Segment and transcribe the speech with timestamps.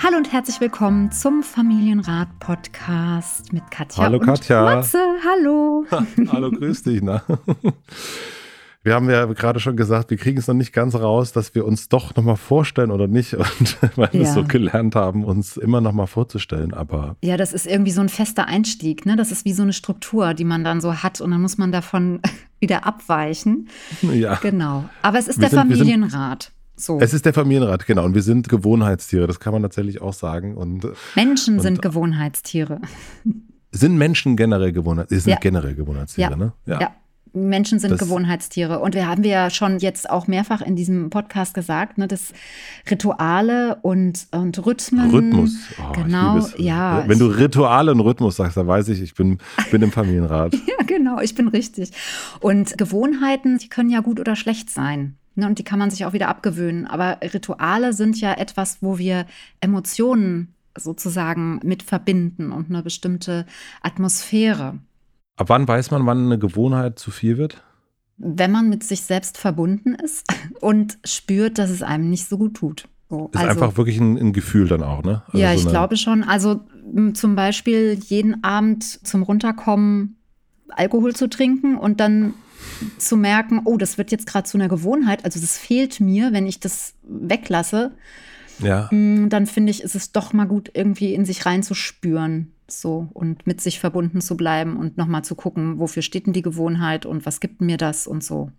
[0.00, 4.62] Hallo und herzlich willkommen zum Familienrat-Podcast mit Katja Hallo und Katja.
[4.62, 4.98] Matze.
[5.28, 5.84] Hallo.
[6.30, 7.02] Hallo, grüß dich.
[7.02, 7.22] Na?
[8.84, 11.66] Wir haben ja gerade schon gesagt, wir kriegen es noch nicht ganz raus, dass wir
[11.66, 13.34] uns doch nochmal vorstellen oder nicht.
[13.34, 14.28] Und weil wir Ja.
[14.28, 16.72] es so gelernt haben, uns immer nochmal vorzustellen.
[16.72, 19.04] Aber Ja, das ist irgendwie so ein fester Einstieg.
[19.04, 19.16] Ne?
[19.16, 21.72] Das ist wie so eine Struktur, die man dann so hat und dann muss man
[21.72, 22.20] davon
[22.60, 23.68] wieder abweichen.
[24.02, 24.36] ja.
[24.36, 24.88] Genau.
[25.02, 26.52] Aber es ist Wir der wir sind- Familienrat.
[26.78, 26.98] So.
[27.00, 28.04] Es ist der Familienrat, genau.
[28.04, 30.56] Und wir sind Gewohnheitstiere, das kann man tatsächlich auch sagen.
[30.56, 32.80] Und Menschen und- sind Gewohnheitstiere.
[33.72, 35.20] sind Menschen generell Gewohnheitstiere?
[35.20, 35.38] Sind Ja.
[35.40, 36.36] generell Gewohnheitstiere, Ja.
[36.36, 36.52] ne?
[36.66, 36.92] Ja.
[37.34, 38.78] Menschen sind Das- Gewohnheitstiere.
[38.80, 42.32] Und wir haben ja schon jetzt auch mehrfach in diesem Podcast gesagt, ne, dass
[42.90, 45.10] Rituale und, und Rhythmen.
[45.10, 45.56] Rhythmus.
[45.78, 47.04] Oh, genau, ja.
[47.06, 49.38] Wenn du Rituale und Rhythmus sagst, dann weiß ich, ich bin,
[49.70, 50.54] bin im Familienrat.
[50.66, 51.90] Ja, genau, ich bin richtig.
[52.40, 55.16] Und Gewohnheiten, die können ja gut oder schlecht sein.
[55.38, 56.88] Ne, und die kann man sich auch wieder abgewöhnen.
[56.88, 59.24] Aber Rituale sind ja etwas, wo wir
[59.60, 63.46] Emotionen sozusagen mit verbinden und eine bestimmte
[63.80, 64.80] Atmosphäre.
[65.36, 67.62] Ab wann weiß man, wann eine Gewohnheit zu viel wird?
[68.16, 70.26] Wenn man mit sich selbst verbunden ist
[70.60, 72.88] und spürt, dass es einem nicht so gut tut.
[73.08, 75.22] So, Ist einfach wirklich ein, ein Gefühl dann auch, ne?
[75.26, 76.24] Also ja, so ich glaube schon.
[76.24, 76.62] Also
[77.14, 80.16] zum Beispiel jeden Abend zum Runterkommen
[80.70, 82.34] Alkohol zu trinken und dann
[82.98, 85.24] zu merken, oh, das wird jetzt gerade zu einer Gewohnheit.
[85.24, 87.92] Also das fehlt mir, wenn ich das weglasse.
[88.60, 88.88] Ja.
[88.90, 92.52] m, Dann finde ich, ist es doch mal gut, irgendwie in sich reinzuspüren.
[92.70, 96.42] So und mit sich verbunden zu bleiben und nochmal zu gucken, wofür steht denn die
[96.42, 98.50] Gewohnheit und was gibt mir das und so.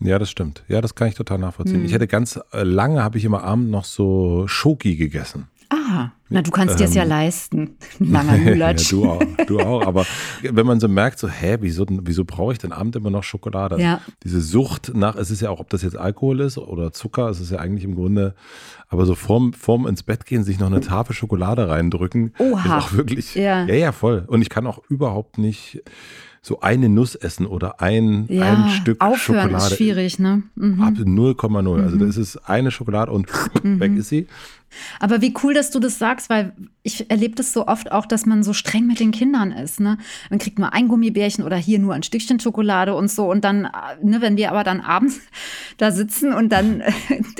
[0.00, 0.62] Ja, das stimmt.
[0.68, 1.78] Ja, das kann ich total nachvollziehen.
[1.78, 1.86] Hm.
[1.86, 5.48] Ich hätte ganz äh, lange, habe ich immer Abend noch so Schoki gegessen.
[5.76, 7.08] Ah, na, du kannst dir es ja Ähm.
[7.08, 7.76] leisten.
[8.00, 8.90] Ein Langer ja, Lulatsch.
[8.90, 9.86] du auch, du auch.
[9.86, 10.06] Aber
[10.42, 13.80] wenn man so merkt, so, hä, wieso, wieso brauche ich denn Abend immer noch Schokolade?
[13.80, 14.00] Ja.
[14.22, 17.40] Diese Sucht nach, es ist ja auch, ob das jetzt Alkohol ist oder Zucker, es
[17.40, 18.34] ist ja eigentlich im Grunde,
[18.88, 22.64] aber so vorm, vorm ins Bett gehen, sich noch eine Tafel Schokolade reindrücken, Oha.
[22.78, 23.64] ist auch wirklich, Ja.
[23.64, 24.24] ja, ja, voll.
[24.26, 25.82] Und ich kann auch überhaupt nicht
[26.42, 29.64] so eine Nuss essen oder ein, Ja, ein Stück aufhören Schokolade.
[29.72, 30.42] ist schwierig, ne?
[30.56, 30.82] Mhm.
[30.82, 31.82] Ab 0,0.
[31.82, 33.28] Also das ist eine Schokolade und
[33.62, 34.26] weg ist sie.
[35.00, 36.52] Aber wie cool, dass du das sagst, weil
[36.82, 39.80] ich erlebe das so oft auch, dass man so streng mit den Kindern ist.
[39.80, 39.98] Ne?
[40.30, 43.30] Man kriegt nur ein Gummibärchen oder hier nur ein Stückchen Schokolade und so.
[43.30, 43.70] Und dann, äh,
[44.02, 45.20] ne, wenn wir aber dann abends
[45.78, 46.92] da sitzen und dann äh,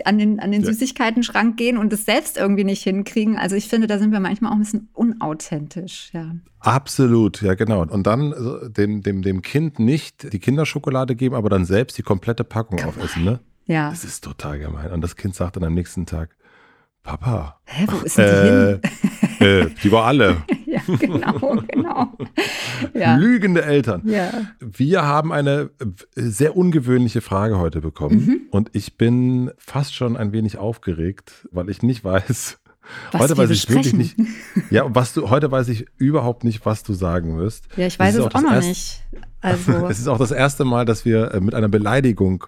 [0.05, 0.69] an den, an den Ja.
[0.69, 3.37] Süßigkeiten-Schrank gehen und es selbst irgendwie nicht hinkriegen.
[3.37, 6.11] Also ich finde, da sind wir manchmal auch ein bisschen unauthentisch.
[6.12, 6.34] Ja.
[6.61, 7.83] Absolut, ja genau.
[7.83, 8.34] Und dann
[8.75, 13.25] dem, dem, dem Kind nicht die Kinderschokolade geben, aber dann selbst die komplette Packung aufessen,
[13.25, 13.41] ne?
[13.66, 13.91] Ja.
[13.91, 14.91] Das ist total gemein.
[14.93, 16.37] Und das Kind sagt dann am nächsten Tag,
[17.04, 18.81] Papa, Hä, wo ist denn
[19.38, 20.38] die äh, äh, die war alle.
[20.48, 20.56] hin?
[20.75, 22.12] Ja, genau, genau.
[22.94, 23.15] Ja.
[23.15, 24.03] Lügende Eltern.
[24.06, 24.32] ja.
[24.59, 28.16] Wir haben eine äh, sehr ungewöhnliche Frage heute bekommen.
[28.26, 28.41] Mhm.
[28.50, 32.59] Und ich bin fast schon ein wenig aufgeregt, weil ich nicht weiß,
[33.12, 34.26] Was heute weiß ich wirklich besprechen.
[34.56, 34.72] nicht.
[34.72, 37.69] Ja, was du, heute weiß ich überhaupt nicht, was du sagen wirst.
[37.76, 39.03] Ja, ich weiß es auch das noch erste- nicht.
[39.41, 42.47] Also, Es ist auch das erste Mal, dass wir äh, mit einer Beleidigung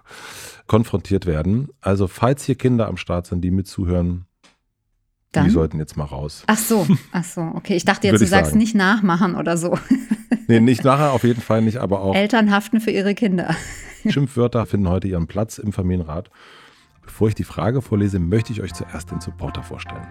[0.65, 1.69] konfrontiert werden.
[1.79, 4.25] Also, falls hier Kinder am Start sind, die mitzuhören,
[5.43, 5.49] die dann.
[5.51, 6.43] sollten jetzt mal raus.
[6.47, 7.75] Ach so, ach so, okay.
[7.75, 8.59] Ich dachte jetzt, du sagst sagen.
[8.59, 9.77] nicht nachmachen oder so.
[10.49, 13.53] Nee, nicht nachher, auf jeden Fall nicht, aber auch Eltern haften für ihre Kinder.
[14.07, 16.29] Schimpfwörter finden heute ihren Platz im Familienrat.
[17.01, 20.07] Bevor ich die Frage vorlese, möchte ich euch zuerst den Supporter vorstellen.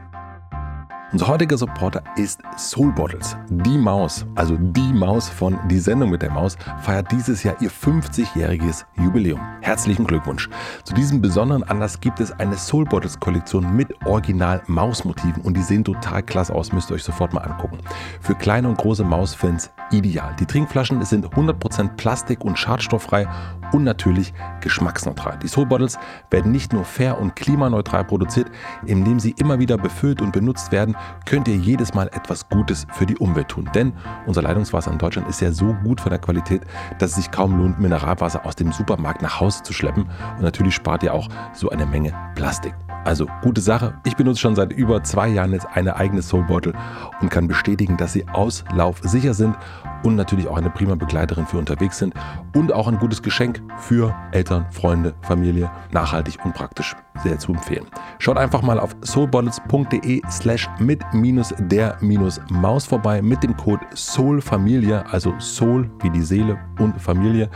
[1.13, 3.37] Unser heutiger Supporter ist Soul Bottles.
[3.49, 7.71] Die Maus, also die Maus von Die Sendung mit der Maus, feiert dieses Jahr ihr
[7.71, 9.41] 50-jähriges Jubiläum.
[9.61, 10.51] Herzlichen Glückwunsch.
[10.83, 15.63] Zu diesem besonderen Anlass gibt es eine Soul Bottles Kollektion mit Original Mausmotiven und die
[15.63, 17.79] sehen total klasse aus, müsst ihr euch sofort mal angucken.
[18.21, 20.35] Für kleine und große Mausfans ideal.
[20.41, 23.29] Die Trinkflaschen sind 100% Plastik und schadstofffrei
[23.73, 25.39] und natürlich geschmacksneutral.
[25.43, 25.99] Die Soul Bottles
[26.31, 28.51] werden nicht nur fair und klimaneutral produziert,
[28.85, 33.07] indem sie immer wieder befüllt und benutzt werden, könnt ihr jedes Mal etwas Gutes für
[33.07, 33.69] die Umwelt tun.
[33.75, 33.93] Denn
[34.27, 36.63] unser Leitungswasser in Deutschland ist ja so gut von der Qualität,
[36.99, 40.09] dass es sich kaum lohnt, Mineralwasser aus dem Supermarkt nach Hause zu schleppen.
[40.37, 42.75] Und natürlich spart ihr auch so eine Menge Plastik.
[43.07, 43.95] Also gute Sache.
[44.05, 46.73] Ich benutze schon seit über zwei Jahren jetzt eine eigene Soul Bottle
[47.21, 49.57] und kann bestätigen, dass sie auslaufsicher sind
[50.03, 52.15] und natürlich auch eine prima Begleiterin für unterwegs sind
[52.55, 57.87] und auch ein gutes Geschenk für Eltern, Freunde, Familie, nachhaltig und praktisch sehr zu empfehlen.
[58.19, 63.85] Schaut einfach mal auf soulbottles.de slash mit minus der minus Maus vorbei mit dem Code
[63.95, 67.51] SOULFamilie, also Soul wie die Seele und Familie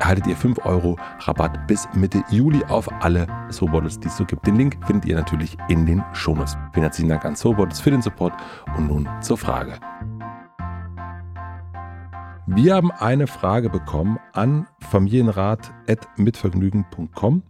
[0.00, 4.46] erhaltet ihr 5 Euro Rabatt bis Mitte Juli auf alle Soulbottles, die es so gibt.
[4.46, 6.56] Den Link findet ihr natürlich in den Shownotes.
[6.72, 8.34] Vielen herzlichen Dank an Soulbottles für den Support
[8.76, 9.74] und nun zur Frage.
[12.46, 17.42] Wir haben eine Frage bekommen an familienrat.mitvergnügen.com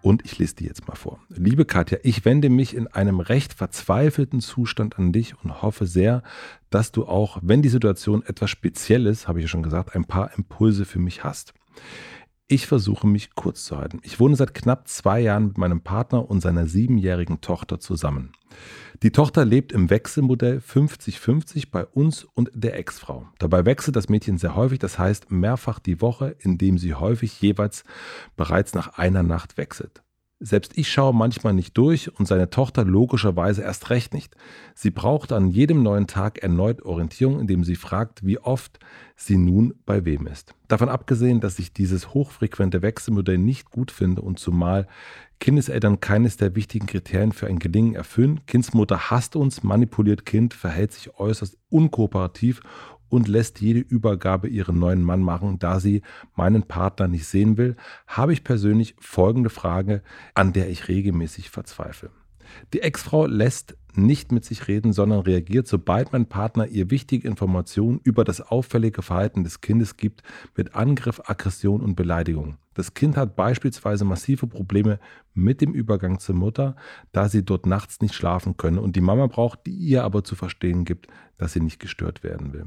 [0.00, 1.18] und ich lese die jetzt mal vor.
[1.28, 6.22] Liebe Katja, ich wende mich in einem recht verzweifelten Zustand an dich und hoffe sehr,
[6.70, 10.04] dass du auch, wenn die Situation etwas speziell ist, habe ich ja schon gesagt, ein
[10.04, 11.52] paar Impulse für mich hast.
[12.50, 14.00] Ich versuche mich kurz zu halten.
[14.02, 18.32] Ich wohne seit knapp zwei Jahren mit meinem Partner und seiner siebenjährigen Tochter zusammen.
[19.02, 23.28] Die Tochter lebt im Wechselmodell 50-50 bei uns und der Ex-Frau.
[23.38, 27.84] Dabei wechselt das Mädchen sehr häufig, das heißt mehrfach die Woche, indem sie häufig jeweils
[28.34, 30.02] bereits nach einer Nacht wechselt.
[30.40, 34.36] Selbst ich schaue manchmal nicht durch und seine Tochter logischerweise erst recht nicht.
[34.72, 38.78] Sie braucht an jedem neuen Tag erneut Orientierung, indem sie fragt, wie oft
[39.16, 40.54] sie nun bei wem ist.
[40.68, 44.86] Davon abgesehen, dass ich dieses hochfrequente Wechselmodell nicht gut finde und zumal
[45.40, 48.40] Kindeseltern keines der wichtigen Kriterien für ein Gelingen erfüllen.
[48.46, 52.60] Kindsmutter hasst uns, manipuliert Kind, verhält sich äußerst unkooperativ
[53.08, 56.02] und lässt jede Übergabe ihren neuen Mann machen, da sie
[56.34, 57.76] meinen Partner nicht sehen will,
[58.06, 60.02] habe ich persönlich folgende Frage,
[60.34, 62.10] an der ich regelmäßig verzweifle.
[62.72, 68.00] Die Ex-Frau lässt nicht mit sich reden, sondern reagiert, sobald mein Partner ihr wichtige Informationen
[68.02, 70.22] über das auffällige Verhalten des Kindes gibt,
[70.56, 72.56] mit Angriff, Aggression und Beleidigung.
[72.78, 75.00] Das Kind hat beispielsweise massive Probleme
[75.34, 76.76] mit dem Übergang zur Mutter,
[77.10, 80.36] da sie dort nachts nicht schlafen können und die Mama braucht, die ihr aber zu
[80.36, 81.08] verstehen gibt,
[81.38, 82.66] dass sie nicht gestört werden will.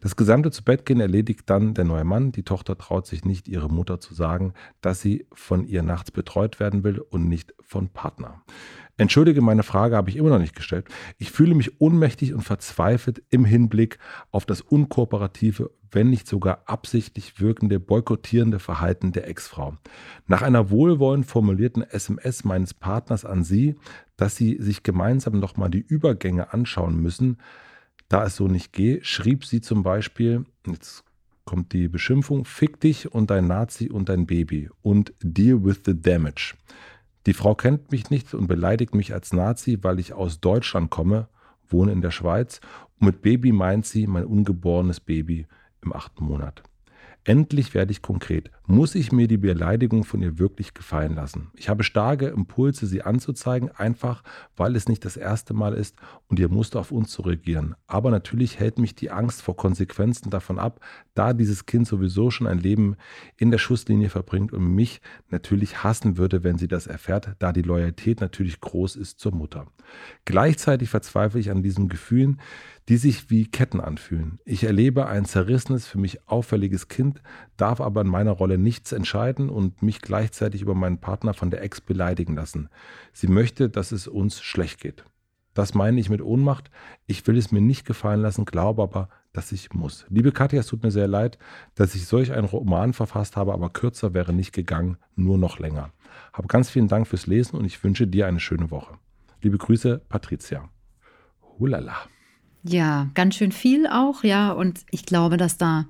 [0.00, 2.32] Das gesamte Zubettgehen erledigt dann der neue Mann.
[2.32, 6.58] Die Tochter traut sich nicht, ihre Mutter zu sagen, dass sie von ihr nachts betreut
[6.58, 8.42] werden will und nicht von Partner.
[9.02, 10.86] Entschuldige, meine Frage habe ich immer noch nicht gestellt.
[11.18, 13.98] Ich fühle mich ohnmächtig und verzweifelt im Hinblick
[14.30, 19.76] auf das unkooperative, wenn nicht sogar absichtlich wirkende, boykottierende Verhalten der Ex-Frau.
[20.26, 23.74] Nach einer wohlwollend formulierten SMS meines Partners an sie,
[24.16, 27.38] dass sie sich gemeinsam nochmal die Übergänge anschauen müssen,
[28.08, 31.04] da es so nicht geht, schrieb sie zum Beispiel, jetzt
[31.44, 36.00] kommt die Beschimpfung, fick dich und dein Nazi und dein Baby und deal with the
[36.00, 36.54] damage.
[37.26, 41.28] Die Frau kennt mich nicht und beleidigt mich als Nazi, weil ich aus Deutschland komme,
[41.68, 42.60] wohne in der Schweiz
[42.98, 45.46] und mit Baby meint sie mein ungeborenes Baby
[45.82, 46.62] im achten Monat.
[47.24, 48.50] Endlich werde ich konkret.
[48.66, 51.52] Muss ich mir die Beleidigung von ihr wirklich gefallen lassen?
[51.54, 54.24] Ich habe starke Impulse, sie anzuzeigen, einfach
[54.56, 55.96] weil es nicht das erste Mal ist
[56.26, 57.76] und ihr Muster auf uns zu reagieren.
[57.86, 60.80] Aber natürlich hält mich die Angst vor Konsequenzen davon ab,
[61.14, 62.96] da dieses Kind sowieso schon ein Leben
[63.36, 67.62] in der Schusslinie verbringt und mich natürlich hassen würde, wenn sie das erfährt, da die
[67.62, 69.66] Loyalität natürlich groß ist zur Mutter.
[70.24, 72.40] Gleichzeitig verzweifle ich an diesen Gefühlen,
[72.88, 74.38] die sich wie Ketten anfühlen.
[74.44, 77.11] Ich erlebe ein zerrissenes, für mich auffälliges Kind,
[77.56, 81.62] darf aber in meiner Rolle nichts entscheiden und mich gleichzeitig über meinen Partner von der
[81.62, 82.68] Ex beleidigen lassen.
[83.12, 85.04] Sie möchte, dass es uns schlecht geht.
[85.54, 86.70] Das meine ich mit Ohnmacht.
[87.06, 90.06] Ich will es mir nicht gefallen lassen, glaube aber, dass ich muss.
[90.08, 91.38] Liebe Katja, es tut mir sehr leid,
[91.74, 95.90] dass ich solch einen Roman verfasst habe, aber kürzer wäre nicht gegangen, nur noch länger.
[96.32, 98.94] Habe ganz vielen Dank fürs Lesen und ich wünsche dir eine schöne Woche.
[99.42, 100.68] Liebe Grüße, Patricia.
[101.58, 101.96] Hulala.
[102.62, 104.52] Ja, ganz schön viel auch, ja.
[104.52, 105.86] Und ich glaube, dass da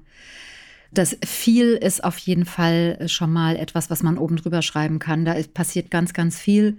[0.93, 5.25] das viel ist auf jeden Fall schon mal etwas, was man oben drüber schreiben kann.
[5.25, 6.79] Da passiert ganz, ganz viel.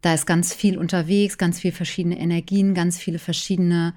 [0.00, 3.94] Da ist ganz viel unterwegs, ganz viele verschiedene Energien, ganz viele verschiedene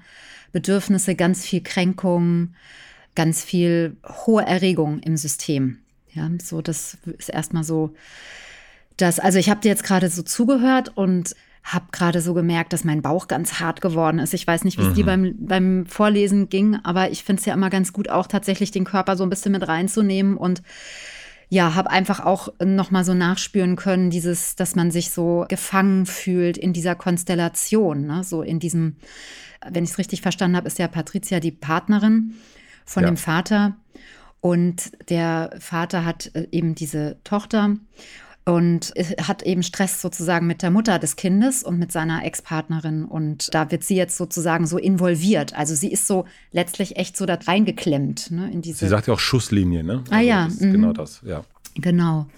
[0.52, 2.54] Bedürfnisse, ganz viel Kränkung,
[3.14, 5.78] ganz viel hohe Erregung im System.
[6.12, 7.94] Ja, so das ist erstmal so
[8.96, 9.20] das.
[9.20, 11.34] Also ich habe dir jetzt gerade so zugehört und
[11.66, 14.32] habe gerade so gemerkt, dass mein Bauch ganz hart geworden ist.
[14.34, 14.94] Ich weiß nicht, wie es mhm.
[14.94, 18.70] dir beim, beim Vorlesen ging, aber ich finde es ja immer ganz gut, auch tatsächlich
[18.70, 20.62] den Körper so ein bisschen mit reinzunehmen und
[21.48, 26.06] ja, habe einfach auch noch mal so nachspüren können, dieses, dass man sich so gefangen
[26.06, 28.24] fühlt in dieser Konstellation, ne?
[28.24, 28.96] so in diesem,
[29.68, 32.34] wenn ich es richtig verstanden habe, ist ja Patricia die Partnerin
[32.84, 33.10] von ja.
[33.10, 33.76] dem Vater
[34.40, 37.76] Und der Vater hat äh, eben diese Tochter
[38.46, 43.04] und hat eben Stress sozusagen mit der Mutter des Kindes und mit seiner Ex-Partnerin.
[43.04, 45.54] Und da wird sie jetzt sozusagen so involviert.
[45.54, 48.30] Also sie ist so letztlich echt so da reingeklemmt.
[48.30, 50.04] Ne, in diese sie sagt ja auch Schusslinie, ne?
[50.10, 50.44] Ah also ja.
[50.44, 50.72] Das mhm.
[50.72, 51.44] Genau das, ja.
[51.74, 52.28] Genau.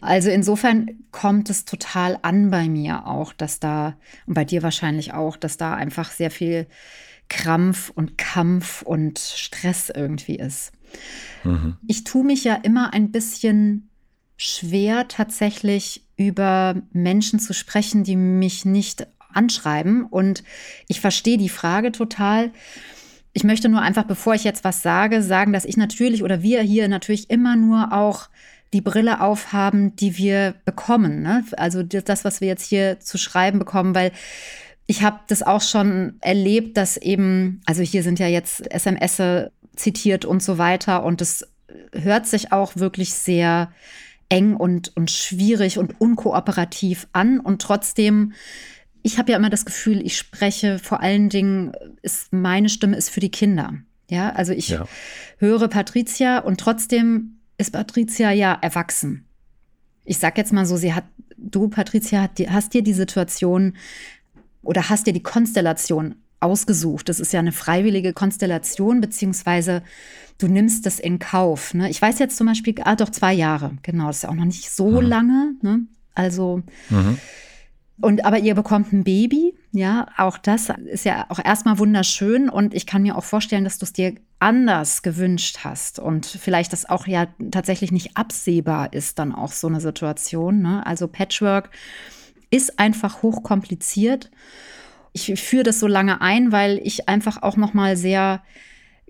[0.00, 3.96] Also insofern kommt es total an bei mir auch, dass da,
[4.26, 6.66] und bei dir wahrscheinlich auch, dass da einfach sehr viel
[7.28, 10.72] Krampf und Kampf und Stress irgendwie ist.
[11.44, 11.76] Mhm.
[11.86, 13.90] Ich tue mich ja immer ein bisschen
[14.36, 20.04] schwer, tatsächlich über Menschen zu sprechen, die mich nicht anschreiben.
[20.04, 20.44] Und
[20.88, 22.50] ich verstehe die Frage total.
[23.32, 26.62] Ich möchte nur einfach, bevor ich jetzt was sage, sagen, dass ich natürlich oder wir
[26.62, 28.28] hier natürlich immer nur auch
[28.72, 31.22] die Brille aufhaben, die wir bekommen.
[31.22, 31.44] Ne?
[31.56, 34.12] Also das, was wir jetzt hier zu schreiben bekommen, weil
[34.86, 40.24] ich habe das auch schon erlebt, dass eben, also hier sind ja jetzt SMS zitiert
[40.24, 41.48] und so weiter und es
[41.92, 43.72] hört sich auch wirklich sehr
[44.28, 47.40] eng und, und schwierig und unkooperativ an.
[47.40, 48.32] Und trotzdem,
[49.02, 53.10] ich habe ja immer das Gefühl, ich spreche vor allen Dingen, ist, meine Stimme ist
[53.10, 53.74] für die Kinder.
[54.10, 54.86] Ja, also ich ja.
[55.38, 59.26] höre Patricia und trotzdem ist Patricia ja erwachsen.
[60.04, 61.04] Ich sag jetzt mal so, sie hat,
[61.36, 63.76] du, Patricia, hast dir die Situation
[64.62, 67.08] oder hast dir die Konstellation ausgesucht.
[67.08, 69.82] Das ist ja eine freiwillige Konstellation, beziehungsweise
[70.38, 71.74] du nimmst das in Kauf.
[71.74, 71.90] Ne?
[71.90, 74.44] Ich weiß jetzt zum Beispiel, ah, doch zwei Jahre, genau, das ist ja auch noch
[74.44, 75.06] nicht so mhm.
[75.06, 75.54] lange.
[75.62, 75.80] Ne?
[76.14, 77.18] Also, mhm.
[78.00, 82.74] und aber ihr bekommt ein Baby, ja, auch das ist ja auch erstmal wunderschön und
[82.74, 86.88] ich kann mir auch vorstellen, dass du es dir anders gewünscht hast und vielleicht das
[86.88, 90.60] auch ja tatsächlich nicht absehbar ist, dann auch so eine Situation.
[90.60, 90.86] Ne?
[90.86, 91.70] Also Patchwork
[92.50, 94.30] ist einfach hochkompliziert.
[95.14, 98.42] Ich führe das so lange ein, weil ich einfach auch noch mal sehr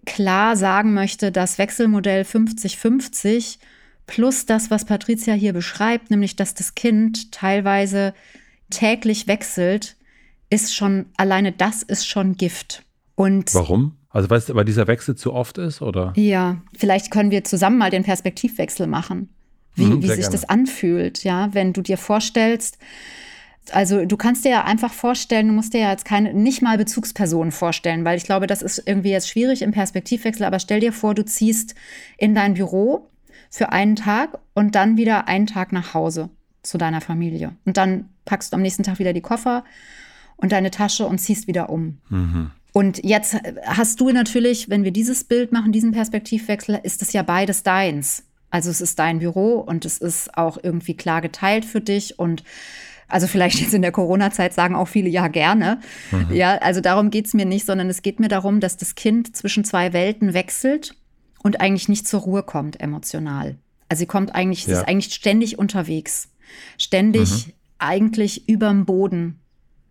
[0.04, 3.58] klar sagen möchte, das Wechselmodell 50-50
[4.06, 8.14] plus das, was Patricia hier beschreibt, nämlich dass das Kind teilweise
[8.70, 9.96] täglich wechselt,
[10.50, 12.82] ist schon, alleine das ist schon Gift.
[13.14, 13.96] Und Warum?
[14.10, 16.12] Also weißt du, weil dieser Wechsel zu oft ist, oder?
[16.16, 19.28] Ja, vielleicht können wir zusammen mal den Perspektivwechsel machen.
[19.74, 20.32] Wie, mhm, wie sich gerne.
[20.32, 22.78] das anfühlt, ja, wenn du dir vorstellst,
[23.72, 26.76] also du kannst dir ja einfach vorstellen, du musst dir ja jetzt keine, nicht mal
[26.76, 30.92] Bezugspersonen vorstellen, weil ich glaube, das ist irgendwie jetzt schwierig im Perspektivwechsel, aber stell dir
[30.92, 31.74] vor, du ziehst
[32.18, 33.08] in dein Büro
[33.50, 36.30] für einen Tag und dann wieder einen Tag nach Hause
[36.62, 37.52] zu deiner Familie.
[37.64, 39.64] Und dann packst du am nächsten Tag wieder die Koffer
[40.36, 41.98] und deine Tasche und ziehst wieder um.
[42.08, 42.50] Mhm.
[42.72, 47.22] Und jetzt hast du natürlich, wenn wir dieses Bild machen, diesen Perspektivwechsel, ist es ja
[47.22, 48.24] beides deins.
[48.50, 52.42] Also es ist dein Büro und es ist auch irgendwie klar geteilt für dich und
[53.14, 55.78] also vielleicht jetzt in der Corona-Zeit sagen auch viele ja gerne.
[56.10, 56.34] Mhm.
[56.34, 59.36] Ja, also darum geht es mir nicht, sondern es geht mir darum, dass das Kind
[59.36, 60.96] zwischen zwei Welten wechselt
[61.40, 63.56] und eigentlich nicht zur Ruhe kommt emotional.
[63.88, 64.74] Also sie kommt eigentlich, ja.
[64.74, 66.32] sie ist eigentlich ständig unterwegs.
[66.76, 67.52] Ständig mhm.
[67.78, 69.38] eigentlich überm Boden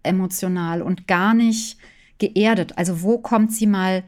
[0.03, 1.77] emotional und gar nicht
[2.18, 2.77] geerdet.
[2.77, 4.03] Also wo kommt sie mal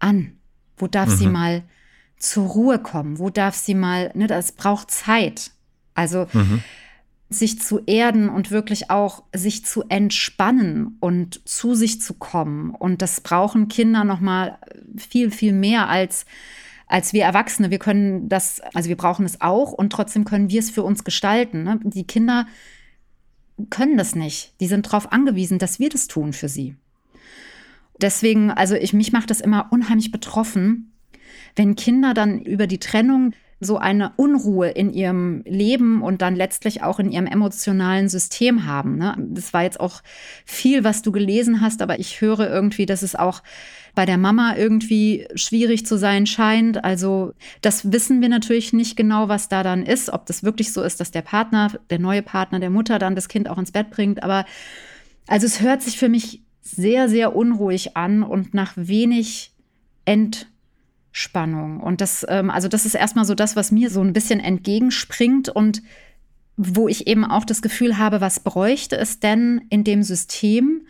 [0.00, 0.32] an?
[0.76, 1.16] Wo darf mhm.
[1.16, 1.62] sie mal
[2.16, 3.20] zur Ruhe kommen?
[3.20, 5.52] Wo darf sie mal, ne, das braucht Zeit.
[5.94, 6.64] Also mhm
[7.30, 12.74] sich zu erden und wirklich auch sich zu entspannen und zu sich zu kommen.
[12.74, 14.58] Und das brauchen Kinder noch mal
[14.96, 16.26] viel, viel mehr als
[16.90, 17.70] als wir Erwachsene.
[17.70, 21.04] Wir können das, also wir brauchen es auch und trotzdem können wir es für uns
[21.04, 21.62] gestalten.
[21.62, 21.78] Ne?
[21.84, 22.46] Die Kinder
[23.70, 24.54] können das nicht.
[24.60, 26.74] Die sind darauf angewiesen, dass wir das tun für sie.
[28.00, 30.92] Deswegen, also ich, mich macht das immer unheimlich betroffen,
[31.54, 36.82] wenn Kinder dann über die Trennung so eine Unruhe in ihrem Leben und dann letztlich
[36.82, 38.96] auch in ihrem emotionalen System haben.
[38.96, 39.14] Ne?
[39.18, 40.02] Das war jetzt auch
[40.46, 43.42] viel, was du gelesen hast, aber ich höre irgendwie, dass es auch
[43.94, 46.82] bei der Mama irgendwie schwierig zu sein scheint.
[46.84, 50.82] Also das wissen wir natürlich nicht genau, was da dann ist, ob das wirklich so
[50.82, 53.90] ist, dass der Partner, der neue Partner der Mutter dann das Kind auch ins Bett
[53.90, 54.22] bringt.
[54.22, 54.46] Aber
[55.26, 59.52] also es hört sich für mich sehr, sehr unruhig an und nach wenig
[60.06, 60.46] Ent
[61.12, 61.80] Spannung.
[61.80, 65.48] Und das, ähm, also das ist erstmal so das, was mir so ein bisschen entgegenspringt
[65.48, 65.82] und
[66.56, 70.82] wo ich eben auch das Gefühl habe, was bräuchte es denn in dem System,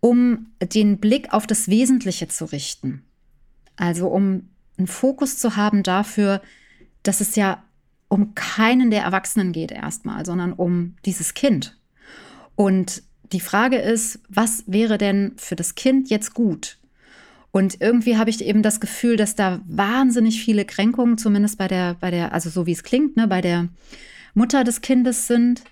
[0.00, 3.04] um den Blick auf das Wesentliche zu richten?
[3.76, 6.40] Also um einen Fokus zu haben dafür,
[7.02, 7.62] dass es ja
[8.08, 11.78] um keinen der Erwachsenen geht erstmal, sondern um dieses Kind.
[12.56, 13.02] Und
[13.32, 16.78] die Frage ist, was wäre denn für das Kind jetzt gut?
[17.52, 21.94] Und irgendwie habe ich eben das Gefühl, dass da wahnsinnig viele Kränkungen, zumindest bei der,
[22.00, 23.68] bei der, also so wie es klingt, ne, bei der
[24.34, 25.62] Mutter des Kindes sind.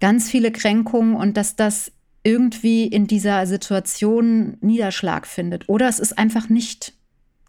[0.00, 1.92] Ganz viele Kränkungen und dass das
[2.24, 5.68] irgendwie in dieser Situation Niederschlag findet.
[5.68, 6.94] Oder es ist einfach nicht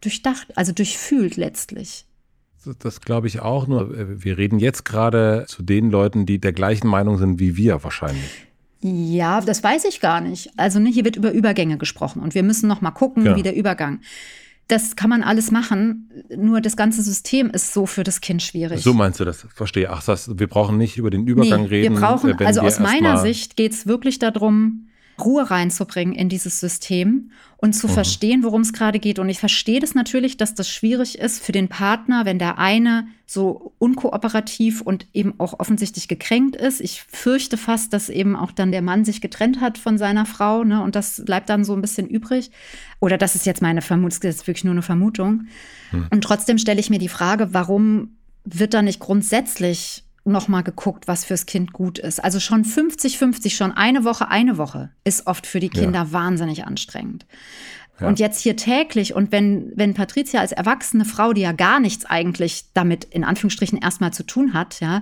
[0.02, 2.06] durchdacht, also durchfühlt letztlich.
[2.80, 3.66] das glaube ich auch.
[3.66, 7.58] Nur äh, wir reden jetzt gerade zu den Leuten, die der gleichen Meinung sind wie
[7.58, 8.46] wir wahrscheinlich.
[8.88, 10.52] Ja, das weiß ich gar nicht.
[10.58, 13.36] Also ne, hier wird über Übergänge gesprochen und wir müssen noch mal gucken, ja.
[13.36, 14.02] wie der Übergang.
[14.68, 18.84] Das kann man alles machen, nur das ganze System ist so für das Kind schwierig.
[18.84, 19.48] So meinst du das?
[19.56, 19.90] Verstehe.
[19.90, 21.96] Ach, das, wir brauchen nicht über den Übergang nee, reden.
[21.96, 24.88] Wir brauchen, also aus meiner Sicht geht es wirklich darum,
[25.24, 27.92] Ruhe reinzubringen in dieses System und zu mhm.
[27.94, 29.18] verstehen, worum es gerade geht.
[29.18, 33.08] Und ich verstehe das natürlich, dass das schwierig ist für den Partner, wenn der eine
[33.26, 36.82] so unkooperativ und eben auch offensichtlich gekränkt ist.
[36.82, 40.64] Ich fürchte fast, dass eben auch dann der Mann sich getrennt hat von seiner Frau,
[40.64, 40.84] ne?
[40.84, 42.52] Und das bleibt dann so ein bisschen übrig.
[43.00, 45.48] Oder das ist jetzt meine Vermutung, das ist wirklich nur eine Vermutung.
[45.92, 46.08] Mhm.
[46.12, 51.24] Und trotzdem stelle ich mir die Frage, warum wird da nicht grundsätzlich nochmal geguckt, was
[51.24, 52.24] fürs Kind gut ist.
[52.24, 56.12] Also schon 50-50, schon eine Woche, eine Woche ist oft für die Kinder ja.
[56.12, 57.26] wahnsinnig anstrengend.
[58.00, 58.08] Ja.
[58.08, 62.06] Und jetzt hier täglich und wenn, wenn Patricia als erwachsene Frau, die ja gar nichts
[62.06, 65.02] eigentlich damit in Anführungsstrichen erstmal zu tun hat, ja,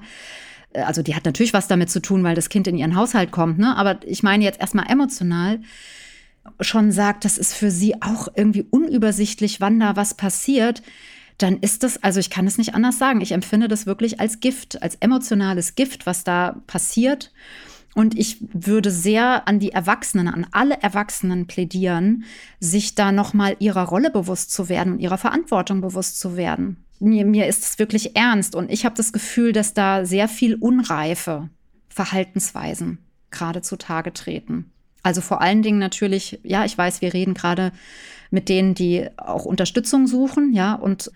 [0.73, 3.59] also die hat natürlich was damit zu tun, weil das Kind in ihren Haushalt kommt,
[3.59, 3.75] ne?
[3.77, 5.59] Aber ich meine jetzt erstmal emotional
[6.59, 10.83] schon sagt, das ist für sie auch irgendwie unübersichtlich, wann da was passiert
[11.43, 14.39] dann ist das, also ich kann es nicht anders sagen, ich empfinde das wirklich als
[14.39, 17.33] Gift, als emotionales Gift, was da passiert.
[17.95, 22.23] Und ich würde sehr an die Erwachsenen, an alle Erwachsenen plädieren,
[22.61, 26.77] sich da nochmal ihrer Rolle bewusst zu werden und ihrer Verantwortung bewusst zu werden.
[26.99, 30.55] Mir, mir ist es wirklich ernst und ich habe das Gefühl, dass da sehr viel
[30.55, 31.49] unreife
[31.89, 34.71] Verhaltensweisen gerade zutage treten.
[35.03, 37.71] Also vor allen Dingen natürlich, ja, ich weiß, wir reden gerade
[38.31, 41.11] mit denen, die auch Unterstützung suchen, ja, und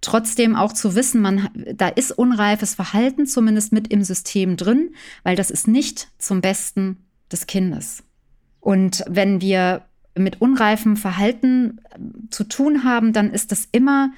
[0.00, 5.36] trotzdem auch zu wissen, man, da ist unreifes Verhalten zumindest mit im System drin, weil
[5.36, 6.98] das ist nicht zum Besten
[7.30, 8.02] des Kindes.
[8.60, 9.82] Und wenn wir
[10.16, 11.98] mit unreifem Verhalten äh,
[12.30, 14.12] zu tun haben, dann ist das immer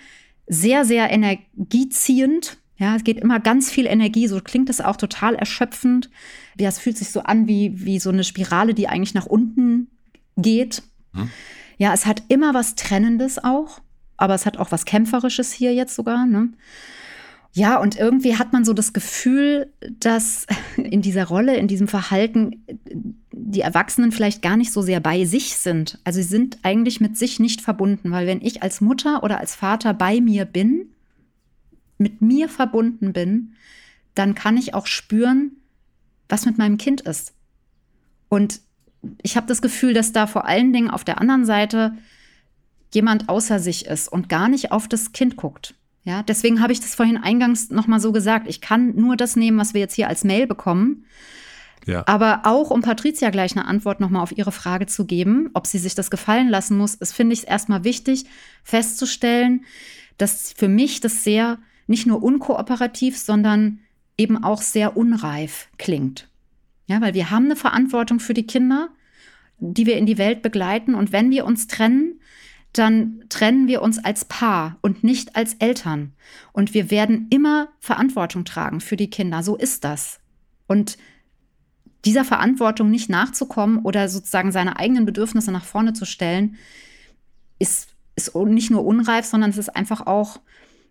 [0.46, 2.58] sehr, sehr energieziehend.
[2.76, 6.10] Ja, es geht immer ganz viel Energie, so klingt es auch total erschöpfend.
[6.58, 9.88] Ja, es fühlt sich so an wie, wie so eine Spirale, die eigentlich nach unten
[10.36, 10.82] geht.
[11.12, 11.30] Hm.
[11.78, 13.80] Ja, es hat immer was Trennendes auch,
[14.16, 16.26] aber es hat auch was Kämpferisches hier jetzt sogar.
[16.26, 16.50] Ne?
[17.52, 22.64] Ja, und irgendwie hat man so das Gefühl, dass in dieser Rolle, in diesem Verhalten
[23.30, 26.00] die Erwachsenen vielleicht gar nicht so sehr bei sich sind.
[26.02, 29.54] Also sie sind eigentlich mit sich nicht verbunden, weil wenn ich als Mutter oder als
[29.54, 30.93] Vater bei mir bin,
[31.98, 33.54] mit mir verbunden bin,
[34.14, 35.52] dann kann ich auch spüren,
[36.28, 37.34] was mit meinem Kind ist.
[38.28, 38.60] Und
[39.22, 41.96] ich habe das Gefühl, dass da vor allen Dingen auf der anderen Seite
[42.92, 45.74] jemand außer sich ist und gar nicht auf das Kind guckt.
[46.04, 48.46] Ja, deswegen habe ich das vorhin eingangs noch mal so gesagt.
[48.48, 51.06] Ich kann nur das nehmen, was wir jetzt hier als Mail bekommen.
[51.86, 52.04] Ja.
[52.06, 55.66] Aber auch um Patricia gleich eine Antwort noch mal auf ihre Frage zu geben, ob
[55.66, 58.24] sie sich das gefallen lassen muss, ist finde ich es erstmal wichtig
[58.62, 59.64] festzustellen,
[60.16, 63.80] dass für mich das sehr nicht nur unkooperativ, sondern
[64.16, 66.28] eben auch sehr unreif klingt.
[66.86, 68.88] Ja, weil wir haben eine Verantwortung für die Kinder,
[69.58, 70.94] die wir in die Welt begleiten.
[70.94, 72.20] Und wenn wir uns trennen,
[72.72, 76.12] dann trennen wir uns als Paar und nicht als Eltern.
[76.52, 79.42] Und wir werden immer Verantwortung tragen für die Kinder.
[79.42, 80.20] So ist das.
[80.66, 80.98] Und
[82.04, 86.56] dieser Verantwortung nicht nachzukommen oder sozusagen seine eigenen Bedürfnisse nach vorne zu stellen,
[87.58, 90.40] ist, ist nicht nur unreif, sondern es ist einfach auch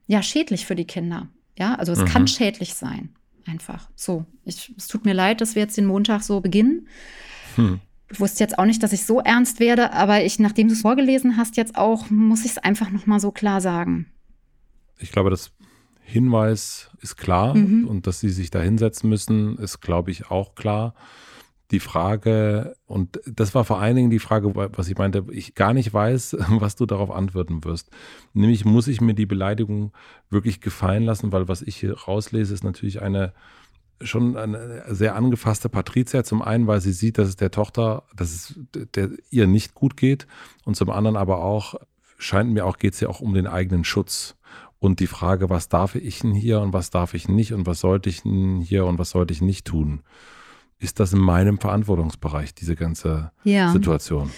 [0.07, 1.27] ja, schädlich für die Kinder.
[1.57, 2.05] Ja, also es mhm.
[2.05, 3.09] kann schädlich sein.
[3.45, 4.25] Einfach so.
[4.45, 6.87] Ich, es tut mir leid, dass wir jetzt den Montag so beginnen.
[7.55, 7.81] Hm.
[8.09, 10.81] Ich wusste jetzt auch nicht, dass ich so ernst werde, aber ich, nachdem du es
[10.81, 14.05] vorgelesen hast, jetzt auch, muss ich es einfach nochmal so klar sagen.
[14.99, 15.51] Ich glaube, das
[16.01, 17.87] Hinweis ist klar mhm.
[17.87, 20.93] und dass sie sich da hinsetzen müssen, ist, glaube ich, auch klar
[21.73, 25.73] die Frage, und das war vor allen Dingen die Frage, was ich meinte, ich gar
[25.73, 27.89] nicht weiß, was du darauf antworten wirst.
[28.33, 29.91] Nämlich muss ich mir die Beleidigung
[30.29, 33.33] wirklich gefallen lassen, weil was ich hier rauslese, ist natürlich eine
[34.01, 36.23] schon eine sehr angefasste Patricia.
[36.23, 38.59] Zum einen, weil sie sieht, dass es der Tochter, dass es
[38.95, 40.27] der, ihr nicht gut geht.
[40.65, 41.75] Und zum anderen aber auch,
[42.17, 44.35] scheint mir auch, geht es ja auch um den eigenen Schutz.
[44.79, 47.79] Und die Frage, was darf ich denn hier und was darf ich nicht und was
[47.79, 50.03] sollte ich denn hier und was sollte ich nicht tun
[50.83, 53.71] ist das in meinem Verantwortungsbereich, diese ganze ja.
[53.71, 54.31] Situation.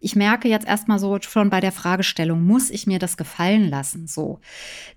[0.00, 4.06] Ich merke jetzt erstmal so schon bei der Fragestellung, muss ich mir das gefallen lassen?
[4.06, 4.38] So.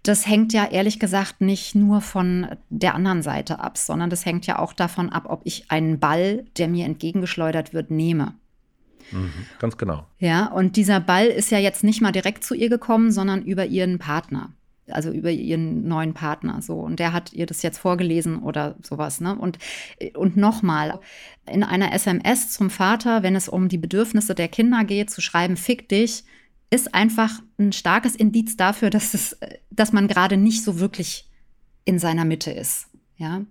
[0.03, 4.45] Das hängt ja ehrlich gesagt nicht nur von der anderen Seite ab, sondern das hängt
[4.45, 8.35] ja auch davon ab, ob ich einen Ball, der mir entgegengeschleudert wird, nehme.
[9.11, 10.05] Mhm, ganz genau.
[10.19, 13.65] Ja, und dieser Ball ist ja jetzt nicht mal direkt zu ihr gekommen, sondern über
[13.65, 14.53] ihren Partner
[14.89, 19.21] also über ihren neuen Partner so und der hat ihr das jetzt vorgelesen oder sowas
[19.21, 19.57] ne und
[20.15, 20.99] und nochmal
[21.49, 25.55] in einer SMS zum Vater wenn es um die Bedürfnisse der Kinder geht zu schreiben
[25.55, 26.23] fick dich
[26.71, 29.37] ist einfach ein starkes Indiz dafür, dass, es,
[29.69, 31.29] dass man gerade nicht so wirklich
[31.85, 32.87] in seiner Mitte ist.
[33.17, 33.45] Ja?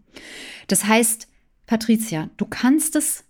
[0.66, 1.28] Das heißt,
[1.66, 3.24] Patricia, du kannst es,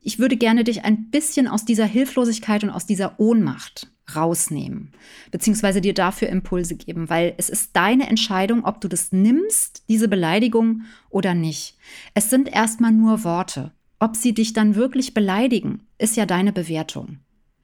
[0.00, 4.92] ich würde gerne dich ein bisschen aus dieser Hilflosigkeit und aus dieser Ohnmacht rausnehmen,
[5.30, 10.08] beziehungsweise dir dafür Impulse geben, weil es ist deine Entscheidung, ob du das nimmst, diese
[10.08, 11.76] Beleidigung oder nicht.
[12.12, 13.72] Es sind erstmal nur Worte.
[13.98, 17.18] Ob sie dich dann wirklich beleidigen, ist ja deine Bewertung.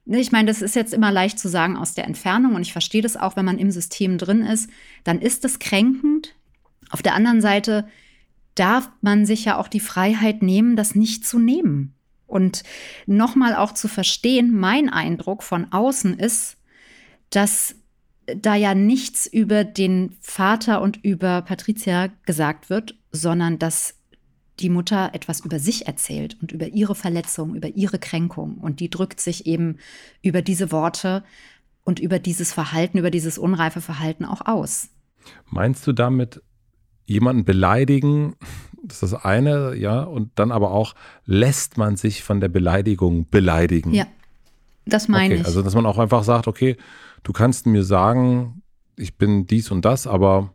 [0.05, 2.71] Ne, ich meine, das ist jetzt immer leicht zu sagen aus der Entfernung und ich
[2.71, 4.69] verstehe das auch, wenn man im System drin ist,
[5.03, 6.35] dann ist es kränkend.
[6.89, 7.87] Auf der anderen Seite
[8.55, 11.93] darf man sich ja auch die Freiheit nehmen, das nicht zu nehmen.
[12.31, 12.63] Und
[13.05, 16.57] nochmal auch zu verstehen, mein Eindruck von außen ist,
[17.29, 17.75] dass
[18.25, 23.95] da ja nichts über den Vater und über Patricia gesagt wird, sondern dass
[24.59, 28.57] die Mutter etwas über sich erzählt und über ihre Verletzung, über ihre Kränkung.
[28.57, 29.77] Und die drückt sich eben
[30.21, 31.23] über diese Worte
[31.83, 34.89] und über dieses Verhalten, über dieses unreife Verhalten auch aus.
[35.49, 36.41] Meinst du damit
[37.05, 38.35] jemanden beleidigen?
[38.83, 43.27] Das ist das eine, ja, und dann aber auch, lässt man sich von der Beleidigung
[43.29, 43.93] beleidigen?
[43.93, 44.07] Ja,
[44.85, 45.45] das meine okay, ich.
[45.45, 46.77] Also, dass man auch einfach sagt, okay,
[47.23, 48.63] du kannst mir sagen,
[48.97, 50.53] ich bin dies und das, aber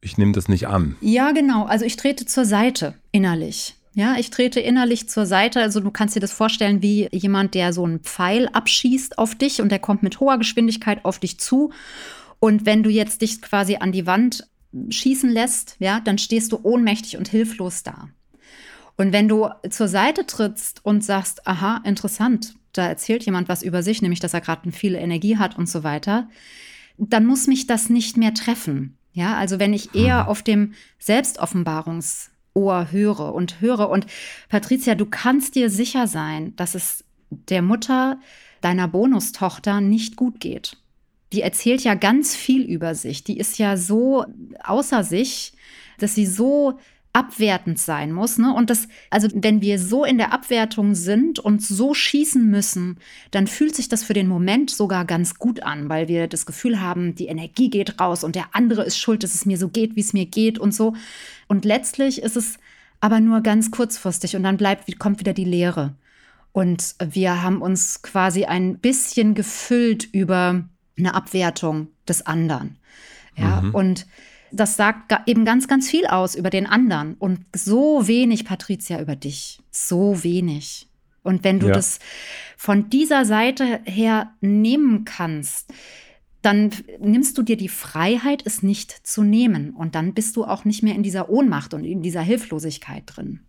[0.00, 0.96] ich nehme das nicht an.
[1.00, 1.64] Ja, genau.
[1.64, 3.74] Also ich trete zur Seite innerlich.
[3.94, 5.60] Ja, ich trete innerlich zur Seite.
[5.60, 9.60] Also du kannst dir das vorstellen wie jemand, der so einen Pfeil abschießt auf dich
[9.60, 11.72] und der kommt mit hoher Geschwindigkeit auf dich zu.
[12.38, 14.46] Und wenn du jetzt dich quasi an die Wand
[14.90, 18.08] schießen lässt, ja, dann stehst du ohnmächtig und hilflos da.
[18.96, 23.82] Und wenn du zur Seite trittst und sagst, aha, interessant, da erzählt jemand was über
[23.82, 26.28] sich, nämlich dass er gerade viel Energie hat und so weiter,
[26.98, 28.96] dann muss mich das nicht mehr treffen.
[29.12, 30.28] Ja, also wenn ich eher mhm.
[30.28, 34.06] auf dem Selbstoffenbarungsohr höre und höre und
[34.48, 38.18] Patricia, du kannst dir sicher sein, dass es der Mutter
[38.60, 40.76] deiner Bonustochter nicht gut geht.
[41.32, 43.24] Die erzählt ja ganz viel über sich.
[43.24, 44.24] Die ist ja so
[44.64, 45.52] außer sich,
[45.98, 46.78] dass sie so
[47.12, 48.38] abwertend sein muss.
[48.38, 48.54] Ne?
[48.54, 52.98] Und das, also wenn wir so in der Abwertung sind und so schießen müssen,
[53.30, 56.80] dann fühlt sich das für den Moment sogar ganz gut an, weil wir das Gefühl
[56.80, 59.96] haben, die Energie geht raus und der andere ist schuld, dass es mir so geht,
[59.96, 60.94] wie es mir geht und so.
[61.48, 62.58] Und letztlich ist es
[63.00, 65.94] aber nur ganz kurzfristig und dann bleibt, kommt wieder die Leere.
[66.52, 70.64] Und wir haben uns quasi ein bisschen gefüllt über
[70.98, 72.78] eine Abwertung des anderen.
[73.36, 73.74] Ja, mhm.
[73.74, 74.06] und
[74.50, 79.16] das sagt eben ganz, ganz viel aus über den anderen und so wenig, Patricia, über
[79.16, 79.60] dich.
[79.70, 80.88] So wenig.
[81.22, 81.74] Und wenn du ja.
[81.74, 81.98] das
[82.56, 85.72] von dieser Seite her nehmen kannst,
[86.42, 89.70] dann nimmst du dir die Freiheit, es nicht zu nehmen.
[89.70, 93.40] Und dann bist du auch nicht mehr in dieser Ohnmacht und in dieser Hilflosigkeit drin.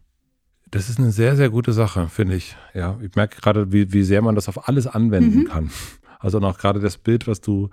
[0.72, 2.56] Das ist eine sehr, sehr gute Sache, finde ich.
[2.74, 5.46] Ja, ich merke gerade, wie, wie sehr man das auf alles anwenden mhm.
[5.46, 5.72] kann.
[6.20, 7.70] Also auch gerade das Bild, was du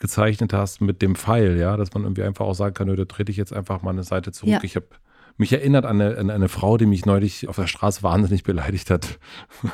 [0.00, 3.30] gezeichnet hast mit dem Pfeil, ja, dass man irgendwie einfach auch sagen kann, da trete
[3.30, 4.52] ich jetzt einfach mal eine Seite zurück.
[4.52, 4.60] Ja.
[4.62, 4.86] Ich habe
[5.36, 8.90] mich erinnert an eine, an eine, Frau, die mich neulich auf der Straße wahnsinnig beleidigt
[8.90, 9.18] hat.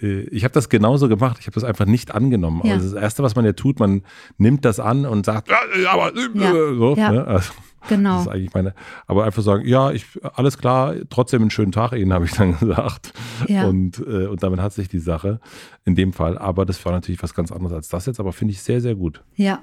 [0.00, 1.36] Äh, ich habe das genauso gemacht.
[1.40, 2.62] Ich habe das einfach nicht angenommen.
[2.64, 2.74] Ja.
[2.74, 4.02] Also das Erste, was man ja tut, man
[4.38, 5.58] nimmt das an und sagt, ja,
[5.90, 6.52] aber ja.
[6.52, 6.94] so.
[6.94, 7.26] Ne?
[7.26, 7.52] Also,
[7.88, 8.16] Genau.
[8.16, 8.74] Das ist eigentlich meine.
[9.06, 12.58] Aber einfach sagen, ja, ich, alles klar, trotzdem einen schönen Tag Ihnen, habe ich dann
[12.58, 13.12] gesagt.
[13.48, 13.66] Ja.
[13.66, 15.40] Und, äh, und damit hat sich die Sache
[15.84, 16.38] in dem Fall.
[16.38, 18.94] Aber das war natürlich was ganz anderes als das jetzt, aber finde ich sehr, sehr
[18.94, 19.22] gut.
[19.36, 19.60] Ja.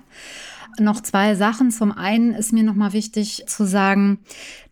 [0.77, 1.71] Noch zwei Sachen.
[1.71, 4.19] Zum einen ist mir nochmal wichtig zu sagen,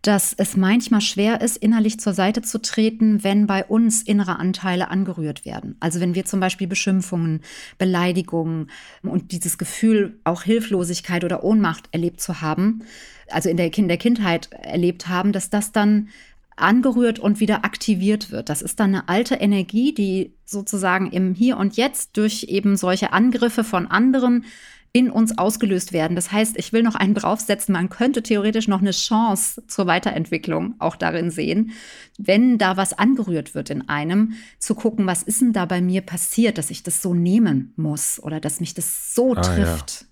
[0.00, 4.90] dass es manchmal schwer ist, innerlich zur Seite zu treten, wenn bei uns innere Anteile
[4.90, 5.76] angerührt werden.
[5.80, 7.40] Also wenn wir zum Beispiel Beschimpfungen,
[7.78, 8.70] Beleidigungen
[9.02, 12.84] und dieses Gefühl, auch Hilflosigkeit oder Ohnmacht erlebt zu haben,
[13.30, 16.08] also in der, in der Kindheit erlebt haben, dass das dann
[16.56, 18.48] angerührt und wieder aktiviert wird.
[18.48, 23.12] Das ist dann eine alte Energie, die sozusagen im Hier und Jetzt durch eben solche
[23.12, 24.44] Angriffe von anderen
[24.92, 26.16] in uns ausgelöst werden.
[26.16, 30.74] Das heißt, ich will noch einen draufsetzen, man könnte theoretisch noch eine Chance zur Weiterentwicklung
[30.78, 31.72] auch darin sehen,
[32.16, 36.00] wenn da was angerührt wird in einem, zu gucken, was ist denn da bei mir
[36.00, 40.00] passiert, dass ich das so nehmen muss oder dass mich das so ah, trifft.
[40.00, 40.07] Ja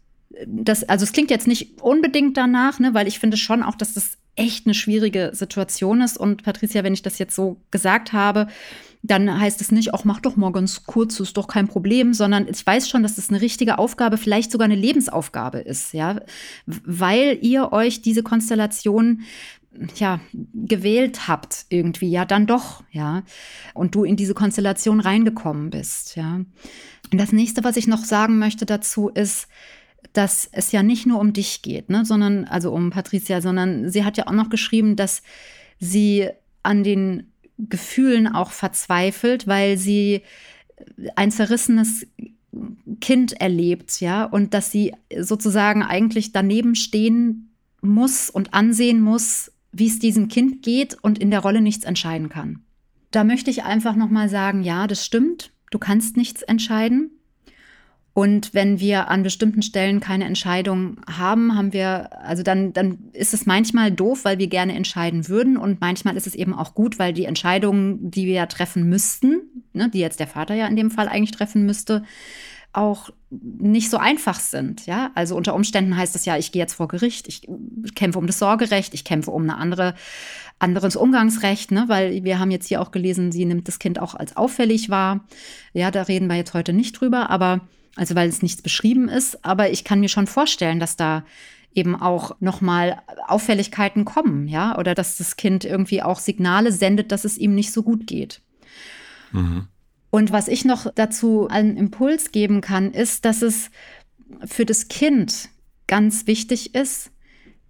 [0.46, 3.94] das, also es klingt jetzt nicht unbedingt danach, ne, weil ich finde schon auch, dass
[3.94, 6.18] das echt eine schwierige Situation ist.
[6.18, 8.48] Und Patricia, wenn ich das jetzt so gesagt habe,
[9.02, 12.66] dann heißt es nicht, auch mach doch ganz kurz, ist doch kein Problem, sondern ich
[12.66, 16.20] weiß schon, dass das eine richtige Aufgabe, vielleicht sogar eine Lebensaufgabe ist, ja,
[16.66, 19.22] weil ihr euch diese Konstellation
[19.96, 20.20] ja,
[20.54, 23.22] gewählt habt irgendwie, ja, dann doch, ja,
[23.74, 26.40] und du in diese Konstellation reingekommen bist, ja.
[27.12, 29.48] Und das nächste, was ich noch sagen möchte dazu ist,
[30.12, 34.04] dass es ja nicht nur um dich geht, ne, sondern, also um Patricia, sondern sie
[34.04, 35.22] hat ja auch noch geschrieben, dass
[35.78, 36.28] sie
[36.62, 40.22] an den Gefühlen auch verzweifelt, weil sie
[41.14, 42.06] ein zerrissenes
[43.00, 47.50] Kind erlebt, ja, und dass sie sozusagen eigentlich daneben stehen
[47.82, 52.28] muss und ansehen muss, wie es diesem Kind geht und in der Rolle nichts entscheiden
[52.28, 52.60] kann.
[53.10, 57.10] Da möchte ich einfach nochmal sagen, ja, das stimmt, du kannst nichts entscheiden.
[58.16, 63.34] Und wenn wir an bestimmten Stellen keine Entscheidung haben, haben wir, also dann, dann ist
[63.34, 65.58] es manchmal doof, weil wir gerne entscheiden würden.
[65.58, 69.42] Und manchmal ist es eben auch gut, weil die Entscheidungen, die wir ja treffen müssten,
[69.74, 72.04] ne, die jetzt der Vater ja in dem Fall eigentlich treffen müsste,
[72.72, 74.86] auch nicht so einfach sind.
[74.86, 77.46] Ja, also unter Umständen heißt es ja, ich gehe jetzt vor Gericht, ich
[77.94, 79.94] kämpfe um das Sorgerecht, ich kämpfe um eine andere
[80.58, 81.84] anderes Umgangsrecht, ne?
[81.88, 85.26] weil wir haben jetzt hier auch gelesen, sie nimmt das Kind auch als auffällig wahr.
[85.74, 87.60] Ja, da reden wir jetzt heute nicht drüber, aber
[87.96, 91.24] also weil es nichts beschrieben ist, aber ich kann mir schon vorstellen, dass da
[91.74, 97.24] eben auch nochmal Auffälligkeiten kommen, ja, oder dass das Kind irgendwie auch Signale sendet, dass
[97.24, 98.40] es ihm nicht so gut geht.
[99.32, 99.68] Mhm.
[100.10, 103.70] Und was ich noch dazu einen Impuls geben kann, ist, dass es
[104.44, 105.50] für das Kind
[105.86, 107.10] ganz wichtig ist,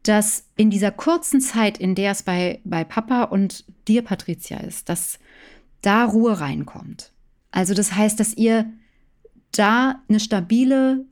[0.05, 4.89] dass in dieser kurzen Zeit, in der es bei, bei Papa und dir, Patricia, ist,
[4.89, 5.19] dass
[5.83, 7.13] da Ruhe reinkommt.
[7.51, 8.71] Also das heißt, dass ihr
[9.59, 11.05] da eine stabile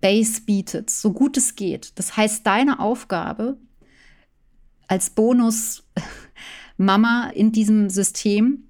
[0.00, 1.98] Base bietet, so gut es geht.
[1.98, 3.56] Das heißt, deine Aufgabe
[4.86, 5.84] als Bonus
[6.76, 8.64] Mama in diesem System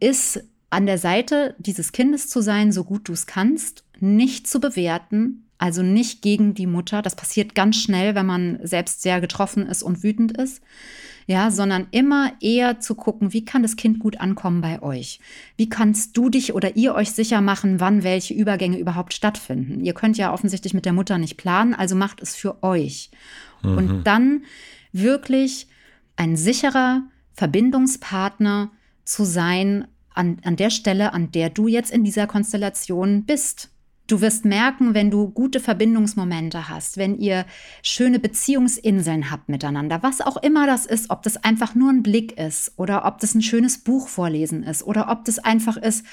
[0.00, 4.58] ist, an der Seite dieses Kindes zu sein, so gut du es kannst, nicht zu
[4.58, 7.02] bewerten, also nicht gegen die Mutter.
[7.02, 10.60] Das passiert ganz schnell, wenn man selbst sehr getroffen ist und wütend ist,
[11.28, 15.20] ja, sondern immer eher zu gucken, wie kann das Kind gut ankommen bei euch?
[15.56, 19.84] Wie kannst du dich oder ihr euch sicher machen, wann welche Übergänge überhaupt stattfinden?
[19.84, 23.12] Ihr könnt ja offensichtlich mit der Mutter nicht planen, also macht es für euch.
[23.62, 23.78] Mhm.
[23.78, 24.42] Und dann
[24.90, 25.68] wirklich
[26.16, 27.02] ein sicherer
[27.34, 28.72] Verbindungspartner
[29.04, 33.70] zu sein an, an der Stelle, an der du jetzt in dieser Konstellation bist.
[34.08, 37.46] Du wirst merken, wenn du gute Verbindungsmomente hast, wenn ihr
[37.82, 42.38] schöne Beziehungsinseln habt miteinander, was auch immer das ist, ob das einfach nur ein Blick
[42.38, 46.04] ist oder ob das ein schönes Buch vorlesen ist oder ob das einfach ist,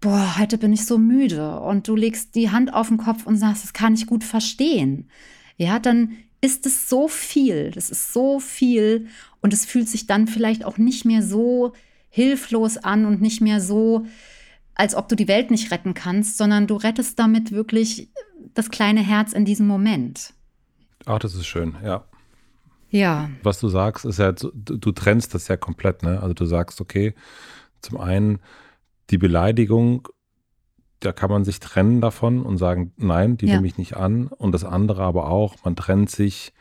[0.00, 3.36] boah, heute bin ich so müde und du legst die Hand auf den Kopf und
[3.36, 5.08] sagst, das kann ich gut verstehen.
[5.56, 9.08] Ja, dann ist es so viel, das ist so viel
[9.40, 11.72] und es fühlt sich dann vielleicht auch nicht mehr so
[12.10, 14.06] hilflos an und nicht mehr so
[14.76, 18.10] als ob du die Welt nicht retten kannst, sondern du rettest damit wirklich
[18.54, 20.34] das kleine Herz in diesem Moment.
[21.06, 22.04] Ach, das ist schön, ja.
[22.90, 23.30] Ja.
[23.42, 26.20] Was du sagst, ist ja, du, du trennst das ja komplett, ne?
[26.22, 27.14] Also du sagst, okay,
[27.80, 28.38] zum einen
[29.10, 30.08] die Beleidigung,
[31.00, 33.54] da kann man sich trennen davon und sagen, nein, die ja.
[33.54, 34.28] nehme ich nicht an.
[34.28, 36.52] Und das andere aber auch, man trennt sich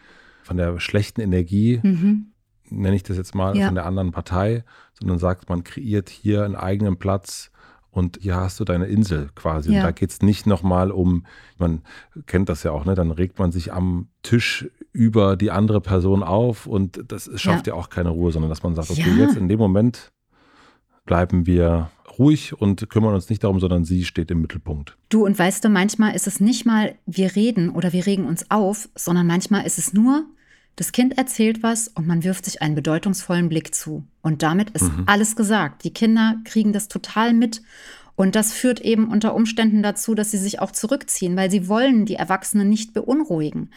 [0.43, 2.34] von der schlechten Energie, mhm.
[2.69, 3.65] nenne ich das jetzt mal, ja.
[3.65, 7.51] von der anderen Partei, sondern sagt, man kreiert hier einen eigenen Platz,
[7.95, 9.71] und hier hast du deine Insel quasi.
[9.71, 9.79] Ja.
[9.79, 11.25] Und da geht es nicht nochmal um,
[11.58, 11.81] man
[12.25, 12.93] kennt das ja auch, ne?
[12.93, 17.73] Dann regt man sich am Tisch über die andere Person auf und das schafft ja,
[17.73, 19.25] ja auch keine Ruhe, sondern dass man sagt, okay, ja.
[19.25, 20.12] jetzt in dem Moment
[21.05, 24.97] bleiben wir ruhig und kümmern uns nicht darum, sondern sie steht im Mittelpunkt.
[25.10, 28.49] Du, und weißt du, manchmal ist es nicht mal, wir reden oder wir regen uns
[28.51, 30.25] auf, sondern manchmal ist es nur,
[30.76, 34.04] das Kind erzählt was und man wirft sich einen bedeutungsvollen Blick zu.
[34.22, 35.04] Und damit ist mhm.
[35.06, 35.84] alles gesagt.
[35.84, 37.62] Die Kinder kriegen das total mit.
[38.18, 42.06] Und das führt eben unter Umständen dazu, dass sie sich auch zurückziehen, weil sie wollen
[42.06, 43.72] die Erwachsenen nicht beunruhigen.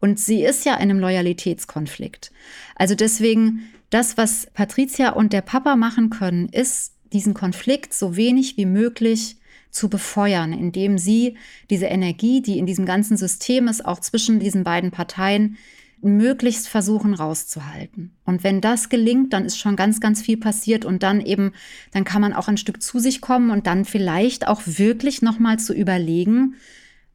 [0.00, 2.32] Und sie ist ja in einem Loyalitätskonflikt.
[2.76, 8.56] Also deswegen, das, was Patricia und der Papa machen können, ist, diesen Konflikt so wenig
[8.56, 9.36] wie möglich
[9.70, 11.36] zu befeuern, indem sie
[11.70, 15.56] diese Energie, die in diesem ganzen System ist, auch zwischen diesen beiden Parteien,
[16.02, 18.16] möglichst versuchen rauszuhalten.
[18.24, 21.52] Und wenn das gelingt, dann ist schon ganz, ganz viel passiert und dann eben,
[21.92, 25.58] dann kann man auch ein Stück zu sich kommen und dann vielleicht auch wirklich nochmal
[25.58, 26.54] zu überlegen,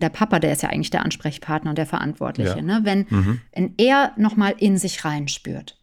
[0.02, 2.62] der Papa, der ist ja eigentlich der Ansprechpartner und der Verantwortliche, ja.
[2.62, 2.82] ne?
[2.84, 3.42] wenn, mhm.
[3.54, 5.78] wenn er nochmal in sich reinspürt,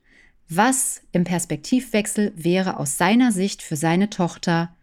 [0.49, 4.75] was im Perspektivwechsel wäre aus seiner Sicht für seine Tochter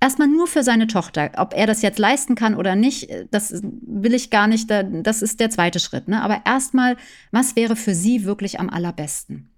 [0.00, 1.30] erstmal nur für seine Tochter.
[1.36, 5.40] Ob er das jetzt leisten kann oder nicht, das will ich gar nicht, das ist
[5.40, 6.08] der zweite Schritt.
[6.08, 6.22] Ne?
[6.22, 6.96] Aber erstmal,
[7.30, 9.50] was wäre für sie wirklich am allerbesten?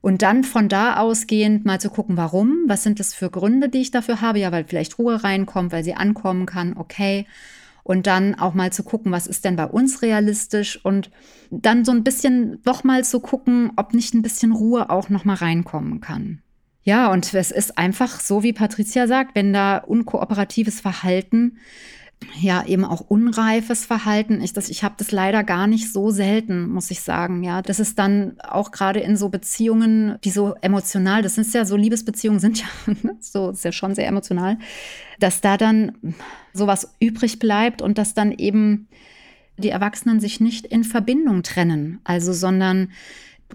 [0.00, 3.80] Und dann von da ausgehend mal zu gucken, warum, was sind das für Gründe, die
[3.80, 4.38] ich dafür habe?
[4.38, 7.26] Ja, weil vielleicht Ruhe reinkommt, weil sie ankommen kann, okay.
[7.82, 11.10] Und dann auch mal zu gucken, was ist denn bei uns realistisch und
[11.50, 15.24] dann so ein bisschen doch mal zu gucken, ob nicht ein bisschen Ruhe auch noch
[15.24, 16.42] mal reinkommen kann.
[16.88, 21.58] Ja, und es ist einfach so, wie Patricia sagt, wenn da unkooperatives Verhalten
[22.40, 24.40] ja eben auch unreifes Verhalten.
[24.40, 27.44] Ich, ich habe das leider gar nicht so selten, muss ich sagen.
[27.44, 31.66] Ja, das ist dann auch gerade in so Beziehungen, die so emotional, das sind ja
[31.66, 32.66] so Liebesbeziehungen sind ja
[33.20, 34.56] so ist ja schon sehr emotional,
[35.20, 35.92] dass da dann
[36.54, 38.88] sowas übrig bleibt und dass dann eben
[39.58, 42.88] die Erwachsenen sich nicht in Verbindung trennen, also sondern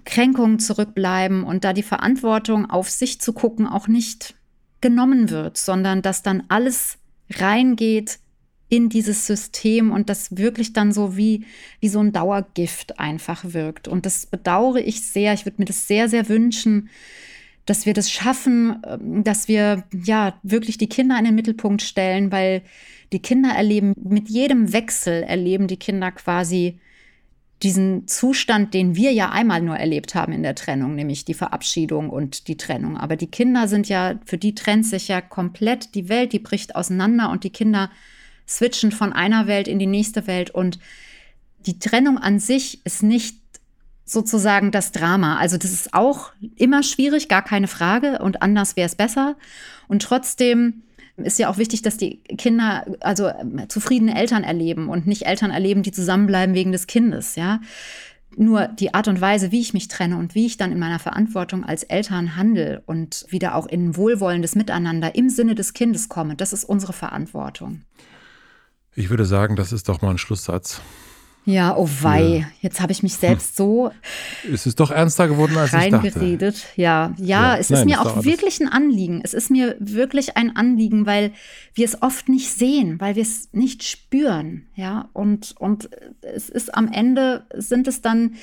[0.06, 4.36] Kränkungen zurückbleiben und da die Verantwortung auf sich zu gucken auch nicht
[4.82, 6.97] genommen wird, sondern dass dann alles
[7.32, 8.19] reingeht
[8.69, 11.45] in dieses System und das wirklich dann so wie,
[11.79, 13.88] wie so ein Dauergift einfach wirkt.
[13.88, 15.34] Und das bedauere ich sehr.
[15.34, 16.89] Ich würde mir das sehr, sehr wünschen,
[17.65, 22.32] dass wir das schaffen, ähm, dass wir ja wirklich die Kinder in den Mittelpunkt stellen,
[22.32, 22.63] weil
[23.12, 26.79] die Kinder erleben, mit jedem Wechsel erleben die Kinder quasi
[27.63, 32.10] diesen Zustand, den wir ja einmal nur erlebt haben in der Trennung, nämlich die Verabschiedung
[32.10, 32.97] und die Trennung.
[32.97, 36.76] Aber die Kinder sind ja, für die trennt sich ja komplett die Welt, die bricht
[36.76, 37.89] auseinander und die Kinder
[38.47, 40.52] switchen von einer Welt in die nächste Welt.
[40.52, 40.78] Und
[41.65, 43.38] die Trennung an sich ist nicht
[44.06, 45.38] sozusagen das Drama.
[45.38, 48.19] Also das ist auch immer schwierig, gar keine Frage.
[48.19, 49.38] Und anders wäre es besser.
[49.88, 50.84] Und trotzdem
[51.17, 53.32] ist ja auch wichtig, dass die Kinder also
[53.67, 57.62] zufriedene Eltern erleben und nicht Eltern erleben, die zusammenbleiben wegen des Kindes, ja.
[58.36, 60.97] Nur die Art und Weise, wie ich mich trenne und wie ich dann in meiner
[60.97, 66.36] Verantwortung als Eltern handle und wieder auch in wohlwollendes Miteinander im Sinne des Kindes komme,
[66.36, 67.84] das ist unsere Verantwortung.
[68.95, 70.82] Ich würde sagen, das ist doch mal ein Schlusssatz.
[71.45, 72.45] Ja, oh wei, ja.
[72.62, 73.91] jetzt habe ich mich selbst so.
[74.51, 76.53] Es ist doch ernster geworden, als ich dachte.
[76.75, 79.21] Ja, ja, ja es Nein, ist mir auch wirklich ein Anliegen.
[79.23, 81.32] Es ist mir wirklich ein Anliegen, weil
[81.73, 84.67] wir es oft nicht sehen, weil wir es nicht spüren.
[84.75, 85.89] Ja, und, und
[86.21, 88.36] es ist am Ende, sind es dann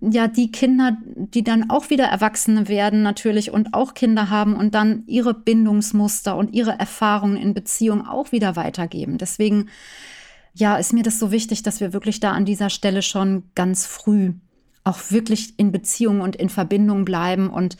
[0.00, 4.74] ja die Kinder, die dann auch wieder Erwachsene werden natürlich und auch Kinder haben und
[4.74, 9.18] dann ihre Bindungsmuster und ihre Erfahrungen in Beziehung auch wieder weitergeben.
[9.18, 9.68] Deswegen
[10.54, 13.86] ja, ist mir das so wichtig, dass wir wirklich da an dieser Stelle schon ganz
[13.86, 14.32] früh
[14.84, 17.76] auch wirklich in Beziehung und in Verbindung bleiben und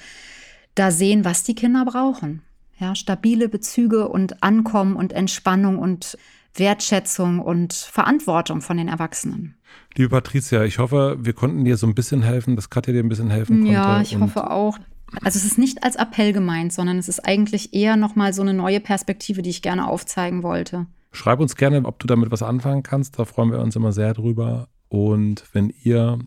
[0.75, 2.43] da sehen, was die Kinder brauchen.
[2.79, 6.17] Ja, stabile Bezüge und Ankommen und Entspannung und
[6.55, 9.57] Wertschätzung und Verantwortung von den Erwachsenen.
[9.97, 13.09] Liebe Patricia, ich hoffe, wir konnten dir so ein bisschen helfen, dass Katja dir ein
[13.09, 13.73] bisschen helfen konnte.
[13.73, 14.79] Ja, ich hoffe auch.
[15.23, 18.55] Also es ist nicht als Appell gemeint, sondern es ist eigentlich eher nochmal so eine
[18.55, 20.87] neue Perspektive, die ich gerne aufzeigen wollte.
[21.13, 23.19] Schreib uns gerne, ob du damit was anfangen kannst.
[23.19, 24.69] Da freuen wir uns immer sehr drüber.
[24.89, 26.19] Und wenn ihr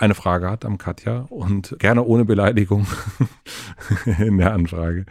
[0.00, 2.86] eine Frage habt am Katja und gerne ohne Beleidigung
[4.18, 5.04] in der Anfrage,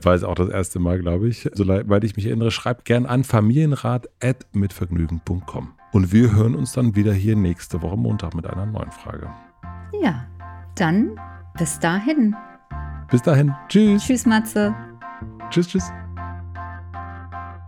[0.00, 3.24] war es auch das erste Mal, glaube ich, soweit ich mich erinnere, schreibt gerne an
[3.24, 5.72] familienrat.mitvergnügen.com.
[5.90, 9.28] Und wir hören uns dann wieder hier nächste Woche Montag mit einer neuen Frage.
[10.00, 10.24] Ja,
[10.76, 11.18] dann
[11.58, 12.36] bis dahin.
[13.10, 13.52] Bis dahin.
[13.68, 14.04] Tschüss.
[14.04, 14.76] Tschüss, Matze.
[15.50, 15.90] Tschüss, tschüss.